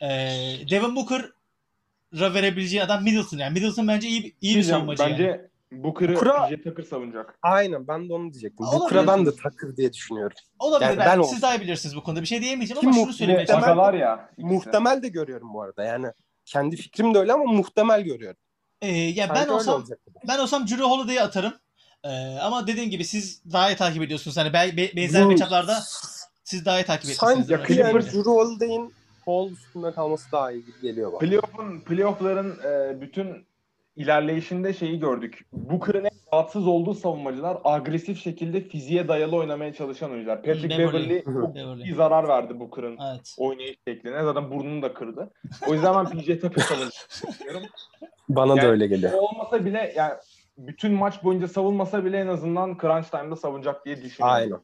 [0.00, 0.06] Ee,
[0.70, 3.38] Devin Booker'a verebileceği adam Middleton.
[3.38, 5.51] Yani Middleton bence iyi, iyi bir savunmacı yani.
[5.72, 7.38] Booker'ı Booker'a- PJ Tucker savunacak.
[7.42, 8.66] Aynen ben de onu diyecektim.
[8.72, 10.36] Booker'a ben de takır diye düşünüyorum.
[10.58, 10.88] Olabilir.
[10.90, 12.20] Yani ben, ben siz daha bilirsiniz bu konuda.
[12.22, 13.98] Bir şey diyemeyeceğim Kim ama şunu söylemeye muhtemel- çalışıyorum.
[14.00, 14.30] Ya.
[14.38, 14.54] ikisi.
[14.54, 15.84] Muhtemel de görüyorum bu arada.
[15.84, 16.06] Yani
[16.44, 18.40] kendi fikrim de öyle ama muhtemel görüyorum.
[18.82, 19.84] Ee, ya Sanki ben olsam
[20.28, 21.52] ben olsam Drew Holiday'i atarım.
[22.04, 22.08] Ee,
[22.40, 24.36] ama dediğim gibi siz daha iyi takip ediyorsunuz.
[24.36, 25.78] Hani be- be- benzer matchuplarda
[26.44, 27.46] siz daha iyi takip etmişsiniz.
[27.48, 28.94] Sanki Clippers- Drew Holiday'in
[29.26, 31.18] Paul üstünde kalması daha iyi geliyor bana.
[31.18, 33.46] Playoff'un, playoff'ların e, bütün
[33.96, 35.46] ilerleyişinde şeyi gördük.
[35.52, 40.42] Booker'ın en rahatsız olduğu savunmacılar agresif şekilde fiziğe dayalı oynamaya çalışan oyuncular.
[40.42, 41.24] Patrick Beverly.
[41.24, 43.34] Çok iyi zarar verdi Booker'ın Evet.
[43.38, 44.22] oynayış şekline.
[44.22, 45.30] Zaten burnunu da kırdı.
[45.68, 47.62] O yüzden ben PJ Tucker savunacak düşünüyorum.
[48.28, 49.12] Bana da Yani öyle geliyor.
[49.12, 50.14] Olmasa bile yani
[50.58, 54.62] bütün maç boyunca savunmasa bile en azından crunch time'da savunacak diye düşünüyorum.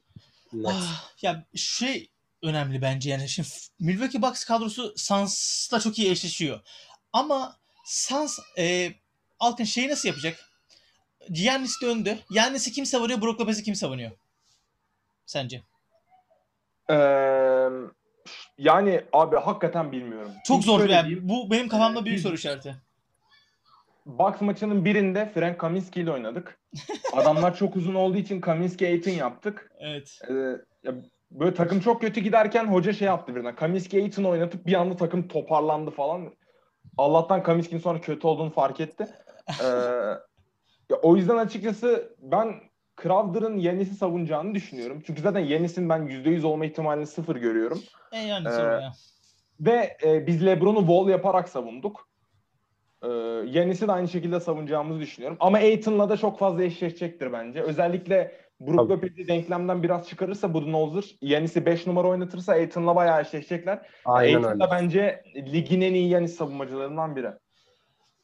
[0.53, 0.65] Aynen.
[0.67, 2.11] Ah, ya şey
[2.43, 3.49] önemli bence yani şimdi
[3.81, 6.61] Milwaukee Bucks kadrosu Suns'la çok iyi eşleşiyor.
[7.13, 8.89] Ama Suns e,
[9.41, 10.37] Alkın şeyi nasıl yapacak?
[11.31, 12.19] Giannis döndü.
[12.31, 13.23] Giannis'i kim savunuyor?
[13.23, 14.11] Brook Lopez'i kim savunuyor?
[15.27, 15.63] Sence?
[16.91, 17.69] Ee,
[18.59, 20.33] yani abi hakikaten bilmiyorum.
[20.45, 20.89] Çok zor.
[20.89, 22.77] Yani bu benim kafamda büyük soru işareti.
[24.07, 26.59] Bucks maçının birinde Frank Kaminsky ile oynadık.
[27.13, 29.73] Adamlar çok uzun olduğu için Kaminsky Aiton yaptık.
[29.79, 30.19] Evet.
[30.29, 30.35] Ee,
[30.83, 30.95] ya
[31.31, 33.57] böyle takım çok kötü giderken hoca şey yaptı birden.
[33.57, 36.35] Kaminsky Aiton oynatıp bir anda takım toparlandı falan.
[36.99, 39.07] Allah'tan Kaminsky'nin sonra kötü olduğunu fark etti.
[39.63, 39.67] Ee,
[40.91, 42.55] ya o yüzden açıkçası ben
[43.03, 45.03] Crowder'ın Yanis'i savunacağını düşünüyorum.
[45.07, 47.81] Çünkü zaten Yanis'in ben %100 olma ihtimalini sıfır görüyorum.
[48.13, 48.93] E yani Ee, ya.
[49.61, 52.09] Ve e, biz LeBron'u wall yaparak savunduk.
[53.03, 53.09] Ee,
[53.47, 55.37] Yanis'i de aynı şekilde savunacağımızı düşünüyorum.
[55.41, 57.63] Ama Aiton'la da çok fazla eşleşecektir bence.
[57.63, 58.91] Özellikle Brook.
[58.91, 63.87] Lopez'i denklemden biraz çıkarırsa Budenholzer, Yanis'i 5 numara oynatırsa Aiton'la bayağı eşleşecekler.
[64.05, 67.29] Aynen Aiton da bence ligin en iyi Yanis savunmacılarından biri.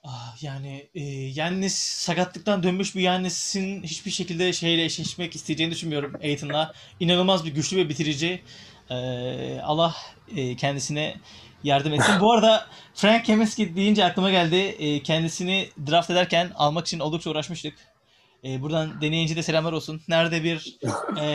[0.07, 1.03] Ah, yani e,
[1.35, 6.73] Yannis sakatlıktan dönmüş bir Yannis'in hiçbir şekilde şeyle eşleşmek isteyeceğini düşünmüyorum Aiton'la.
[7.01, 8.43] İnanılmaz bir güçlü ve bitirici.
[8.91, 9.97] Ee, Allah
[10.37, 11.17] e, kendisine
[11.63, 12.21] yardım etsin.
[12.21, 14.57] Bu arada Frank Kaminsky deyince aklıma geldi.
[14.57, 17.75] E, kendisini draft ederken almak için oldukça uğraşmıştık.
[18.45, 20.03] E, buradan deneyince de selamlar olsun.
[20.09, 20.79] Nerede bir
[21.21, 21.27] e,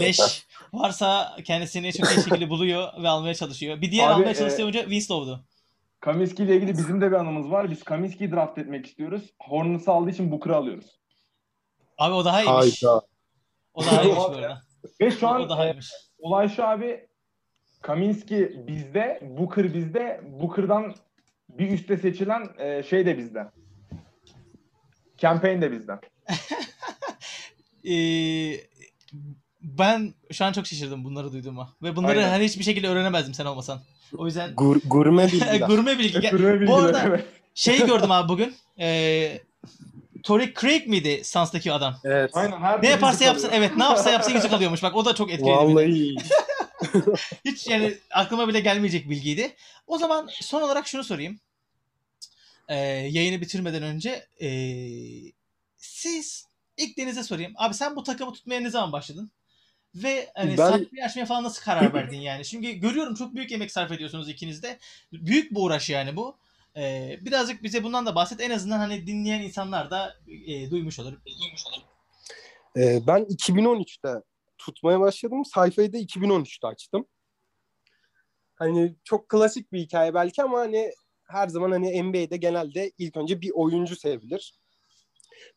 [0.00, 0.20] leş
[0.72, 3.80] varsa kendisini çok iyi şekilde buluyor ve almaya çalışıyor.
[3.80, 5.47] Bir diğer Abi, almaya e, çalıştığı oyuncu Winslow'du.
[6.00, 7.70] Kaminsky ile ilgili bizim de bir anımız var.
[7.70, 9.34] Biz Kaminsky'yi draft etmek istiyoruz.
[9.40, 11.00] Hornets'ı aldığı için Booker'ı alıyoruz.
[11.98, 12.82] Abi o daha iyiymiş.
[12.82, 13.02] Hayda.
[13.74, 14.62] O daha iyiymiş bu arada.
[15.00, 15.92] Ve şu an o daha iyiymiş.
[16.18, 17.08] olay şu abi
[17.82, 20.20] Kaminsky bizde, Booker bizde.
[20.24, 20.94] Booker'dan
[21.48, 23.50] bir üste seçilen e, şey de bizde.
[25.16, 26.00] Campaign de bizden.
[27.84, 28.60] Ee,
[29.60, 31.72] ben şu an çok şaşırdım bunları duyduğuma.
[31.82, 32.28] Ve bunları Aynen.
[32.30, 33.80] hani hiçbir şekilde öğrenemezdim sen olmasan.
[34.16, 35.60] O yüzden Gur, gurme bilgiler.
[35.60, 36.28] gurme bilgi.
[36.30, 37.24] Gurme Bu bilgiler, arada evet.
[37.54, 38.54] şey gördüm abi bugün.
[38.80, 39.40] Ee,
[40.22, 41.96] Tory Craig miydi Suns'taki adam?
[42.04, 42.30] evet.
[42.34, 43.62] Aynen her Ne yaparsa yapsın alıyor.
[43.62, 44.82] evet ne yapsa yapsa yüzük alıyormuş.
[44.82, 45.50] Bak o da çok etkiledi.
[45.50, 46.16] Vallahi
[47.44, 49.54] Hiç yani aklıma bile gelmeyecek bilgiydi.
[49.86, 51.40] O zaman son olarak şunu sorayım.
[52.68, 52.76] Ee,
[53.10, 54.48] yayını bitirmeden önce ee,
[55.76, 57.52] siz ilk Deniz'e sorayım.
[57.56, 59.30] Abi sen bu takımı tutmaya ne zaman başladın?
[59.94, 62.44] Ve hani Ben- sayfayı açmaya falan nasıl karar verdin yani?
[62.44, 64.78] Çünkü görüyorum çok büyük emek sarf ediyorsunuz ikiniz de.
[65.12, 66.36] Büyük bir uğraş yani bu.
[66.76, 68.40] Ee, birazcık bize bundan da bahset.
[68.40, 71.12] En azından hani dinleyen insanlar da ee, duymuş olur.
[71.26, 71.82] Duymuş olur.
[72.76, 74.22] Ee, ben 2013'te
[74.58, 75.44] tutmaya başladım.
[75.44, 77.06] Sayfayı da 2013'te açtım.
[78.54, 80.92] Hani çok klasik bir hikaye belki ama hani
[81.24, 84.54] her zaman hani NBA'de genelde ilk önce bir oyuncu sevilir.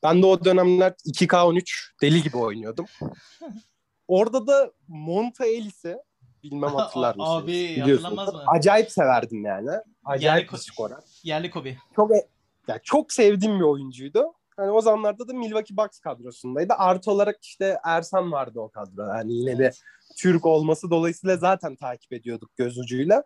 [0.04, 2.86] Ben de o dönemler 2K13 deli gibi oynuyordum.
[4.12, 5.97] Orada da Monta Ellis'i
[6.43, 7.43] bilmem hatırlar mısınız?
[7.43, 8.43] Abi, hatırlanmaz mı?
[8.47, 9.69] Acayip severdim yani.
[10.06, 11.04] Acayip Yani- bir skorer.
[11.24, 11.78] Yerli Kobe.
[11.95, 12.28] Çok e-
[12.67, 14.34] ya çok sevdiğim bir oyuncuydu.
[14.58, 16.74] Hani o zamanlarda da Milwaukee Bucks kadrosundaydı.
[16.74, 19.08] Artı olarak işte Ersan vardı o kadro.
[19.08, 19.71] Yani yine de
[20.17, 23.24] Türk olması dolayısıyla zaten takip ediyorduk göz ucuyla.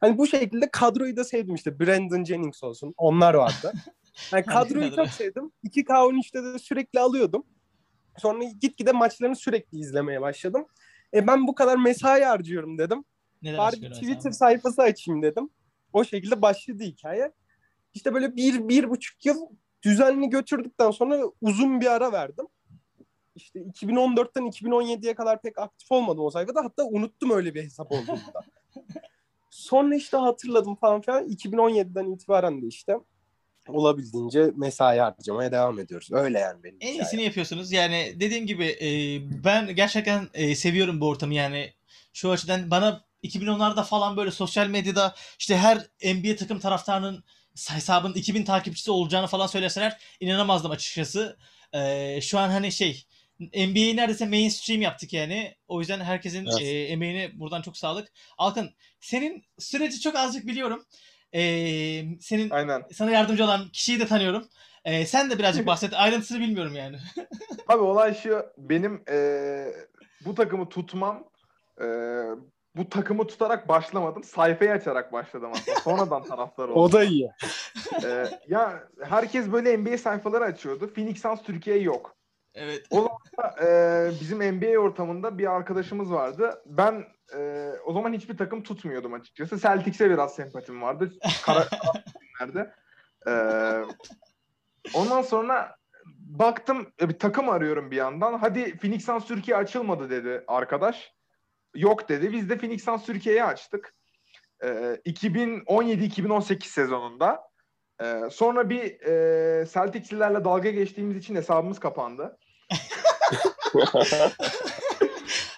[0.00, 1.80] Hani bu şekilde kadroyu da sevdim işte.
[1.80, 2.94] Brandon Jennings olsun.
[2.96, 3.72] Onlar vardı.
[4.32, 5.04] Yani kadroyu kadro.
[5.04, 5.52] çok sevdim.
[5.64, 7.44] 2K13'te de sürekli alıyordum.
[8.18, 10.66] Sonra gitgide maçlarını sürekli izlemeye başladım.
[11.14, 13.04] E ben bu kadar mesai harcıyorum dedim.
[13.42, 13.90] Neler Bari bir?
[13.90, 15.50] Twitter sayfası açayım dedim.
[15.92, 17.32] O şekilde başladı hikaye.
[17.94, 19.36] İşte böyle bir, bir buçuk yıl
[19.82, 22.46] düzenli götürdükten sonra uzun bir ara verdim.
[23.34, 26.64] İşte 2014'ten 2017'ye kadar pek aktif olmadım o sayfada.
[26.64, 28.40] Hatta unuttum öyle bir hesap olduğunu da.
[29.50, 31.28] Sonra işte hatırladım falan filan.
[31.28, 32.96] 2017'den itibaren de işte
[33.68, 36.08] olabildiğince mesai harcamaya devam ediyoruz.
[36.12, 37.72] Öyle yani benim En iyisini yapıyorsunuz.
[37.72, 38.88] Yani dediğim gibi e,
[39.44, 41.72] ben gerçekten e, seviyorum bu ortamı yani.
[42.12, 45.76] Şu açıdan bana 2010'larda falan böyle sosyal medyada işte her
[46.14, 47.24] NBA takım taraftarının
[47.70, 51.36] hesabının 2000 takipçisi olacağını falan söyleseler inanamazdım açıkçası.
[51.72, 53.06] E, şu an hani şey
[53.40, 55.54] NBA'yi neredeyse mainstream yaptık yani.
[55.68, 56.60] O yüzden herkesin Evet.
[56.60, 58.12] e, emeğine buradan çok sağlık.
[58.38, 60.84] Alkın senin süreci çok azıcık biliyorum.
[61.36, 61.42] E,
[62.20, 62.82] senin Aynen.
[62.92, 64.44] sana yardımcı olan kişiyi de tanıyorum.
[64.84, 65.94] E, sen de birazcık bahset.
[65.94, 66.96] Ayrıntısını bilmiyorum yani.
[67.68, 69.66] Abi olay şu benim e,
[70.24, 71.24] bu takımı tutmam
[71.80, 71.86] e,
[72.76, 74.24] bu takımı tutarak başlamadım.
[74.24, 75.80] Sayfayı açarak başladım aslında.
[75.80, 76.82] Sonradan taraftar oldum.
[76.82, 77.30] O da iyi.
[78.04, 80.94] E, ya herkes böyle NBA sayfaları açıyordu.
[80.94, 82.16] Phoenix Suns Türkiye yok.
[82.56, 82.86] Evet.
[83.62, 86.62] E, bizim NBA ortamında bir arkadaşımız vardı.
[86.66, 87.04] Ben
[87.36, 89.58] e, o zaman hiçbir takım tutmuyordum açıkçası.
[89.58, 91.12] Celtics'e biraz sempatim vardı.
[91.44, 91.66] Kara
[92.40, 92.74] nerede?
[93.26, 93.32] E,
[94.94, 95.76] ondan sonra
[96.18, 98.38] baktım e, bir takım arıyorum bir yandan.
[98.38, 101.12] Hadi Phoenix Suns Türkiye açılmadı dedi arkadaş.
[101.74, 102.32] Yok dedi.
[102.32, 103.94] Biz de Phoenix Suns Türkiye'yi açtık.
[104.62, 104.68] E,
[105.06, 107.42] 2017-2018 sezonunda.
[108.02, 112.38] E, sonra bir e, Celtics'lilerle dalga geçtiğimiz için hesabımız kapandı.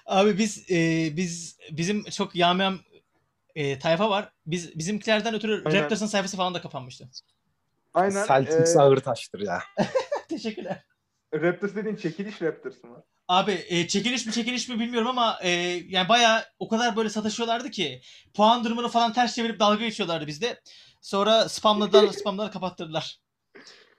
[0.07, 2.81] Abi biz e, biz bizim çok yağmayan
[3.55, 4.33] e, tayfa var.
[4.47, 5.83] Biz bizimkilerden ötürü Aynen.
[5.83, 7.09] Raptors'ın sayfası falan da kapanmıştı.
[7.95, 8.27] Aynen.
[8.27, 9.63] Celtics e, ağır taştır ya.
[10.29, 10.85] Teşekkürler.
[11.35, 13.05] Raptors dediğin çekiliş Raptors mı?
[13.29, 15.51] Abi e, çekiliş mi çekiliş mi bilmiyorum ama e,
[15.89, 18.01] yani bayağı o kadar böyle sataşıyorlardı ki
[18.35, 20.61] puan durumunu falan ters çevirip dalga geçiyorlardı bizde.
[21.01, 23.21] Sonra spamladılar spamları kapattırdılar.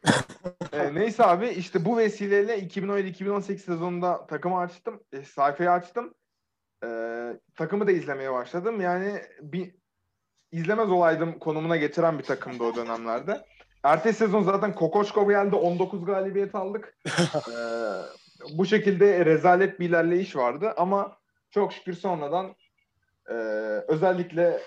[0.80, 5.04] E, neyse abi işte bu vesileyle 2017-2018 sezonunda takımı açtım.
[5.12, 6.14] E, sayfayı açtım.
[6.84, 6.90] E,
[7.56, 8.82] takımı da izlemeye başladım.
[8.82, 9.76] Yani bir
[10.52, 13.46] izlemez olaydım konumuna getiren bir takımdı o dönemlerde.
[13.84, 15.56] Ertesi sezon zaten Kokoşko geldi.
[15.56, 16.98] 19 galibiyet aldık.
[18.44, 21.18] E, bu şekilde rezalet bir ilerleyiş vardı ama
[21.52, 22.56] çok şükür sonradan
[23.30, 23.34] e,
[23.88, 24.60] özellikle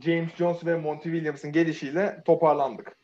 [0.00, 2.97] James Jones ve Monty Williams'ın gelişiyle toparlandık.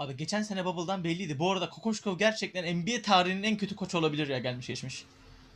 [0.00, 1.38] Abi geçen sene Bubble'dan belliydi.
[1.38, 5.04] Bu arada Kokoşkov gerçekten NBA tarihinin en kötü koçu olabilir ya gelmiş geçmiş.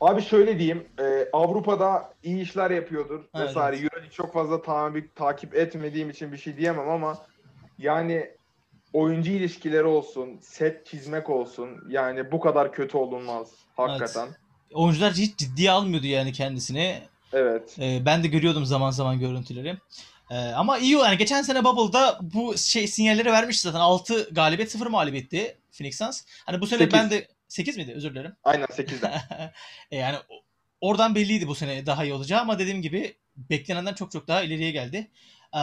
[0.01, 3.77] Abi şöyle diyeyim, e, Avrupa'da iyi işler yapıyordur Evet, vesaire.
[3.77, 3.85] evet.
[3.85, 7.19] Euroleague çok fazla tabi, takip etmediğim için bir şey diyemem ama
[7.79, 8.31] yani
[8.93, 14.29] oyuncu ilişkileri olsun, set çizmek olsun yani bu kadar kötü olunmaz hakikaten.
[14.73, 16.99] Oyuncular hiç ciddiye almıyordu yani kendisini.
[17.33, 17.77] Evet.
[17.81, 19.77] Ee, ben de görüyordum zaman zaman görüntüleri.
[20.31, 23.81] Ee, ama iyi yani geçen sene Bubble'da bu şey sinyalleri vermiş zaten.
[23.81, 26.23] 6 galibiyet 0 mağlubiyetti Phoenix Suns.
[26.47, 26.93] Hani bu sene Sekiz.
[26.95, 27.93] ben de 8 miydi?
[27.97, 28.33] Özür dilerim.
[28.45, 29.21] Aynen 8'den.
[29.91, 30.17] E yani
[30.81, 34.71] oradan belliydi bu sene daha iyi olacağı ama dediğim gibi beklenenden çok çok daha ileriye
[34.71, 35.11] geldi.
[35.55, 35.59] Ee,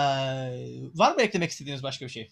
[0.96, 2.32] var mı eklemek istediğiniz başka bir şey?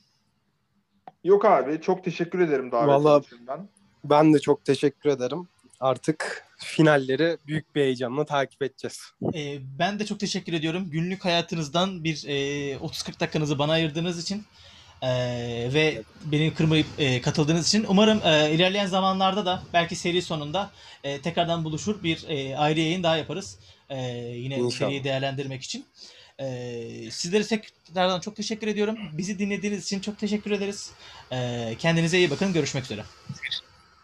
[1.23, 3.69] Yok abi çok teşekkür ederim davet Vallahi- için ben.
[4.03, 5.47] Ben de çok teşekkür ederim.
[5.79, 9.01] Artık finalleri büyük bir heyecanla takip edeceğiz.
[9.33, 10.89] Ee, ben de çok teşekkür ediyorum.
[10.89, 14.45] Günlük hayatınızdan bir e, 30-40 dakikanızı bana ayırdığınız için
[15.01, 15.09] e,
[15.73, 17.85] ve beni kırmayıp e, katıldığınız için.
[17.89, 20.71] Umarım e, ilerleyen zamanlarda da belki seri sonunda
[21.03, 23.59] e, tekrardan buluşur bir e, ayrı yayın daha yaparız.
[23.89, 24.01] E,
[24.35, 24.71] yine İnşallah.
[24.71, 25.85] seriyi değerlendirmek için.
[26.39, 28.97] E, sizlere tekrardan çok teşekkür ediyorum.
[29.13, 30.91] Bizi dinlediğiniz için çok teşekkür ederiz.
[31.31, 32.53] E, kendinize iyi bakın.
[32.53, 33.03] Görüşmek üzere.